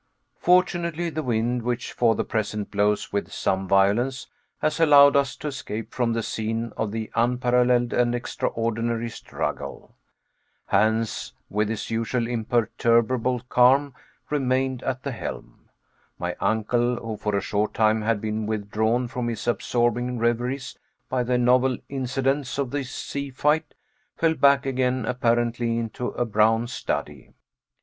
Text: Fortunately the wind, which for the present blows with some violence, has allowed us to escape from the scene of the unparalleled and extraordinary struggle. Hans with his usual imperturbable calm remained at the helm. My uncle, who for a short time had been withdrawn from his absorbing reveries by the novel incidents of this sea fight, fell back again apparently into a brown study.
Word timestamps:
Fortunately 0.39 1.11
the 1.11 1.21
wind, 1.21 1.61
which 1.61 1.91
for 1.91 2.15
the 2.15 2.23
present 2.23 2.71
blows 2.71 3.13
with 3.13 3.31
some 3.31 3.67
violence, 3.67 4.25
has 4.59 4.79
allowed 4.79 5.15
us 5.15 5.35
to 5.35 5.47
escape 5.49 5.93
from 5.93 6.13
the 6.13 6.23
scene 6.23 6.73
of 6.75 6.91
the 6.91 7.11
unparalleled 7.13 7.93
and 7.93 8.15
extraordinary 8.15 9.09
struggle. 9.11 9.93
Hans 10.65 11.33
with 11.51 11.69
his 11.69 11.91
usual 11.91 12.25
imperturbable 12.25 13.41
calm 13.47 13.93
remained 14.31 14.81
at 14.81 15.03
the 15.03 15.11
helm. 15.11 15.69
My 16.17 16.35
uncle, 16.39 16.95
who 16.95 17.15
for 17.15 17.35
a 17.35 17.39
short 17.41 17.75
time 17.75 18.01
had 18.01 18.19
been 18.19 18.47
withdrawn 18.47 19.07
from 19.07 19.27
his 19.27 19.47
absorbing 19.47 20.17
reveries 20.17 20.79
by 21.09 21.21
the 21.21 21.37
novel 21.37 21.77
incidents 21.89 22.57
of 22.57 22.71
this 22.71 22.89
sea 22.89 23.29
fight, 23.29 23.75
fell 24.17 24.33
back 24.33 24.65
again 24.65 25.05
apparently 25.05 25.77
into 25.77 26.07
a 26.07 26.25
brown 26.25 26.65
study. 26.65 27.35